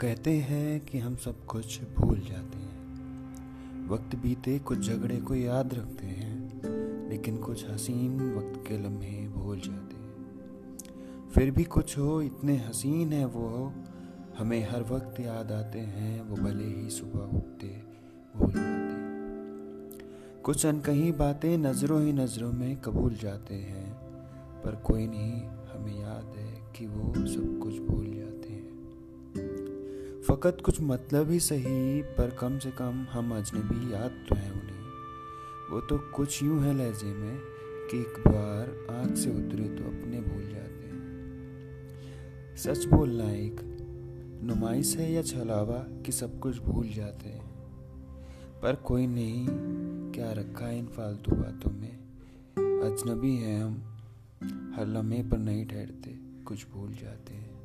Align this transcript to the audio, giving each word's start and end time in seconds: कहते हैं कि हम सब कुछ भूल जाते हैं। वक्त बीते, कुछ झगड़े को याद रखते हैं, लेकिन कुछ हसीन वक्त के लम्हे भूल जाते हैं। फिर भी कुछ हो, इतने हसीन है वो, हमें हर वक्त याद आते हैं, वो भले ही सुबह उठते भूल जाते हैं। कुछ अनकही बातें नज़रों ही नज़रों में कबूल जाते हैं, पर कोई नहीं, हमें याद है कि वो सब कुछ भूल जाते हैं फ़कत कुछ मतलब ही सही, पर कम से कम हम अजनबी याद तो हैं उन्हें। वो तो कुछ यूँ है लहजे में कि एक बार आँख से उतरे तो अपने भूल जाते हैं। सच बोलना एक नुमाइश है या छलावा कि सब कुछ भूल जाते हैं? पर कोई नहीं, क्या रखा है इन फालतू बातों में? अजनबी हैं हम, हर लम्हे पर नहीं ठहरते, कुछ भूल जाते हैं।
कहते 0.00 0.30
हैं 0.30 0.80
कि 0.80 0.98
हम 0.98 1.16
सब 1.16 1.46
कुछ 1.46 1.80
भूल 1.82 2.18
जाते 2.18 2.58
हैं। 2.58 3.88
वक्त 3.88 4.16
बीते, 4.16 4.58
कुछ 4.58 4.78
झगड़े 4.78 5.16
को 5.16 5.34
याद 5.34 5.74
रखते 5.74 6.06
हैं, 6.06 6.60
लेकिन 7.10 7.36
कुछ 7.36 7.70
हसीन 7.70 8.34
वक्त 8.34 8.68
के 8.68 8.78
लम्हे 8.78 9.28
भूल 9.28 9.60
जाते 9.60 9.96
हैं। 9.96 11.28
फिर 11.34 11.50
भी 11.50 11.64
कुछ 11.64 11.98
हो, 11.98 12.22
इतने 12.22 12.56
हसीन 12.56 13.12
है 13.12 13.24
वो, 13.24 13.72
हमें 14.38 14.70
हर 14.70 14.82
वक्त 14.82 15.20
याद 15.20 15.52
आते 15.52 15.78
हैं, 15.78 16.22
वो 16.22 16.36
भले 16.36 16.64
ही 16.64 16.90
सुबह 16.90 17.36
उठते 17.36 17.82
भूल 18.36 18.52
जाते 18.52 18.68
हैं। 18.68 19.90
कुछ 20.42 20.66
अनकही 20.66 21.12
बातें 21.12 21.58
नज़रों 21.58 22.02
ही 22.02 22.12
नज़रों 22.12 22.52
में 22.52 22.76
कबूल 22.80 23.14
जाते 23.14 23.54
हैं, 23.54 23.94
पर 24.62 24.74
कोई 24.74 25.06
नहीं, 25.06 25.42
हमें 25.42 26.00
याद 26.00 26.34
है 26.38 26.72
कि 26.78 26.86
वो 26.86 27.14
सब 27.14 27.60
कुछ 27.62 27.78
भूल 27.78 28.04
जाते 28.04 28.14
हैं 28.14 28.19
फ़कत 30.30 30.58
कुछ 30.64 30.80
मतलब 30.80 31.30
ही 31.30 31.40
सही, 31.40 32.02
पर 32.02 32.30
कम 32.30 32.58
से 32.58 32.70
कम 32.70 33.06
हम 33.10 33.36
अजनबी 33.36 33.92
याद 33.92 34.10
तो 34.28 34.34
हैं 34.34 34.52
उन्हें। 34.52 34.80
वो 35.70 35.80
तो 35.80 35.98
कुछ 35.98 36.42
यूँ 36.42 36.62
है 36.62 36.74
लहजे 36.74 37.14
में 37.14 37.38
कि 37.90 38.00
एक 38.00 38.14
बार 38.28 38.86
आँख 38.96 39.16
से 39.16 39.30
उतरे 39.30 39.64
तो 39.64 39.84
अपने 39.84 40.20
भूल 40.20 40.42
जाते 40.42 40.86
हैं। 40.86 41.10
सच 42.56 42.84
बोलना 42.84 43.30
एक 43.30 43.56
नुमाइश 44.42 44.96
है 44.96 45.12
या 45.12 45.22
छलावा 45.22 45.78
कि 45.78 46.12
सब 46.12 46.40
कुछ 46.40 46.58
भूल 46.58 46.88
जाते 46.88 47.28
हैं? 47.28 47.50
पर 48.62 48.74
कोई 48.74 49.06
नहीं, 49.06 49.46
क्या 50.12 50.32
रखा 50.32 50.66
है 50.66 50.78
इन 50.78 50.86
फालतू 50.86 51.36
बातों 51.36 51.70
में? 51.70 51.98
अजनबी 52.58 53.36
हैं 53.36 53.64
हम, 53.64 53.82
हर 54.76 54.86
लम्हे 54.86 55.22
पर 55.22 55.38
नहीं 55.38 55.66
ठहरते, 55.66 56.18
कुछ 56.44 56.66
भूल 56.70 56.92
जाते 56.92 57.34
हैं। 57.34 57.59